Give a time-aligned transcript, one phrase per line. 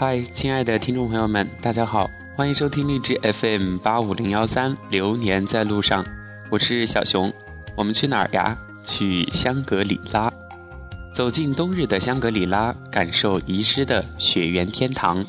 [0.00, 6.02] 嗨，亲爱的听众朋友们，大家好，欢迎收听荔枝 FM 八五零幺三，流年在路上，
[6.48, 7.30] 我是小熊。
[7.76, 8.56] 我们去哪儿呀？
[8.82, 10.32] 去香格里拉，
[11.14, 15.22] 走进冬日的香格里拉，感受遗失的雪原天堂。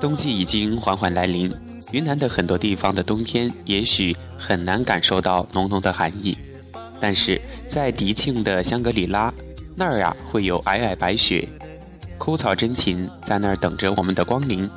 [0.00, 1.52] 冬季已经缓缓来临，
[1.90, 6.38] 云南的很多地方的冬天也许很难感受到浓浓的寒意，
[7.00, 9.34] 但是在迪庆的香格里拉
[9.74, 11.48] 那儿呀，会有皑皑白雪。
[12.18, 14.68] 枯草真情在那儿等着我们的光临。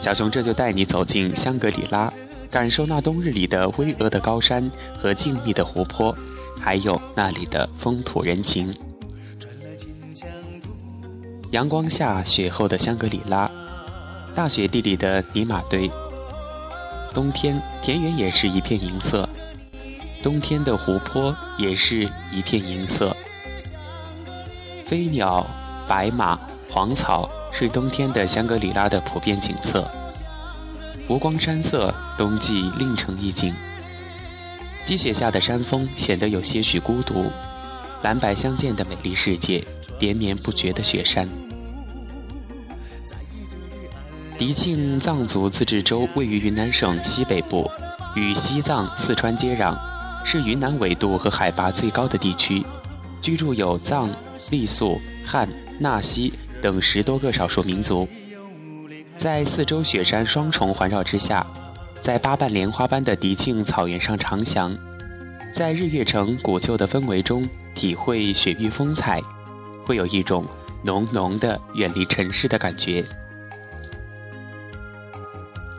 [0.00, 2.08] 小熊这就带你走进香格里拉，
[2.50, 6.16] 感受那冬日里的巍峨的高山和静谧的湖泊，
[6.60, 8.72] 还有那里的风土人情。
[11.50, 13.50] 阳光下雪后的香格里拉，
[14.34, 15.90] 大雪地里的尼玛堆。
[17.12, 19.28] 冬天田园也是一片银色，
[20.22, 23.16] 冬天的湖泊也是一片银色。
[24.84, 25.46] 飞鸟。
[25.88, 26.38] 白马、
[26.70, 29.90] 黄草是冬天的香格里拉的普遍景色。
[31.08, 33.54] 湖光山色，冬季另成一景。
[34.84, 37.30] 积雪下的山峰显得有些许孤独，
[38.02, 39.64] 蓝白相间的美丽世界，
[39.98, 41.26] 连绵不绝的雪山。
[44.38, 47.70] 迪庆藏族自治州位于云南省西北部，
[48.14, 49.76] 与西藏、四川接壤，
[50.24, 52.64] 是云南纬度和海拔最高的地区，
[53.20, 55.48] 居住有藏、傈僳、汉。
[55.78, 58.08] 纳西等十多个少数民族，
[59.16, 61.46] 在四周雪山双重环绕之下，
[62.00, 64.76] 在八瓣莲花般的迪庆草原上长翔，
[65.52, 69.18] 在日月城古旧的氛围中体会雪域风采，
[69.84, 70.44] 会有一种
[70.82, 73.04] 浓浓的远离尘世的感觉。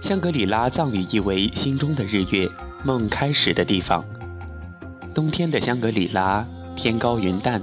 [0.02, 2.50] 香格里拉藏语意为“心中的日月，
[2.86, 4.03] 梦开始的地方”。
[5.14, 7.61] 冬天的香格里拉，天高云淡。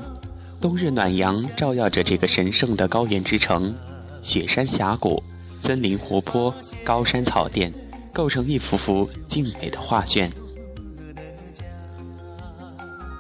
[0.61, 3.75] 冬日暖阳照耀着这个神圣的高原之城，
[4.23, 5.23] 雪山峡谷、
[5.61, 7.73] 森林湖泊、高山草甸，
[8.13, 10.31] 构成一幅幅静美的画卷。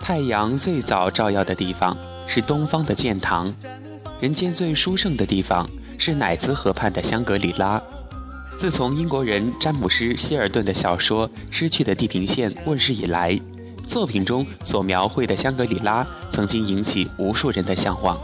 [0.00, 1.96] 太阳最早照耀的地方
[2.26, 3.52] 是东方的建堂，
[4.20, 5.68] 人间最殊胜的地方
[5.98, 7.80] 是乃兹河畔的香格里拉。
[8.58, 13.38] 自从英国人詹姆斯·希尔顿的小说《失去的地平线》问世以来。
[13.86, 18.18] 作品中所描绘的香格里拉曾经引起无数人的向往。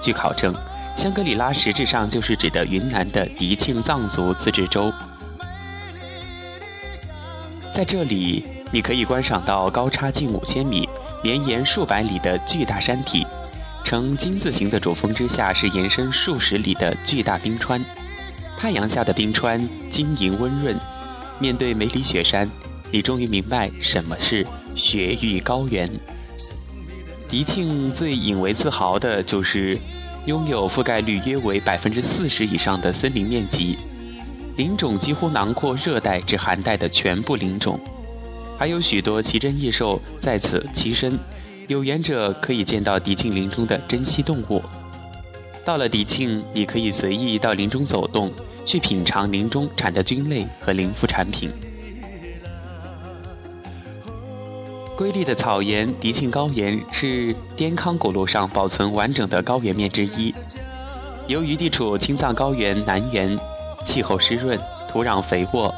[0.00, 0.54] 据考证，
[0.96, 4.92] 香格里拉实质上就是指的云南的迪庆藏族自治州。
[7.74, 10.88] 在这里，你可以观赏到高差近五千米、
[11.22, 13.26] 绵延数百里的巨大山体，
[13.82, 17.84] 呈金字形的主峰之下是延伸数十里的巨大冰川。
[18.56, 20.78] 太阳下的冰川晶莹温润，
[21.40, 22.48] 面对梅里雪山，
[22.94, 24.46] 你终于明白什么是。
[24.76, 25.90] 雪域高原，
[27.28, 29.76] 迪庆最引为自豪的就是
[30.26, 33.76] 拥有覆盖率约为百分之四十以上的森林面积，
[34.56, 37.80] 林种几乎囊括热带至寒带的全部林种，
[38.56, 41.18] 还有许多奇珍异兽在此栖身，
[41.66, 44.62] 有缘者可以见到迪庆林中的珍稀动物。
[45.64, 48.30] 到了迪庆，你可以随意到林中走动，
[48.64, 51.50] 去品尝林中产的菌类和林副产品。
[54.96, 60.32] 瑰丽的草原迪庆高原是滇康古路上保存完整的高原面之一。
[61.26, 63.36] 由于地处青藏高原南缘，
[63.82, 64.56] 气候湿润，
[64.88, 65.74] 土壤肥沃，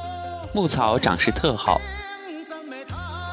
[0.53, 1.81] 牧草长势特好。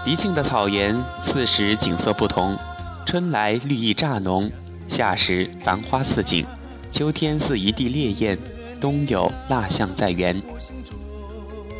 [0.06, 2.58] 迪庆的草原四时景色不同，
[3.06, 4.50] 春来绿意乍浓，
[4.88, 6.46] 夏时繁花似锦，
[6.92, 8.38] 秋天似一地烈焰，
[8.80, 10.42] 冬有蜡像在原。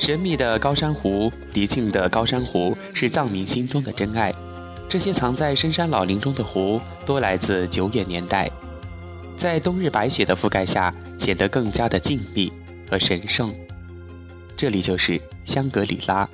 [0.04, 4.34] 神秘的高山湖，迪庆的高山湖是藏民心中的真爱。
[4.90, 8.52] 这些藏在深山老林中的湖，多来自久远年代，
[9.38, 12.52] 在冬日白雪的覆盖下，显得更加的静谧
[12.92, 13.50] 和神圣。
[14.58, 16.28] 这里就是香格里拉。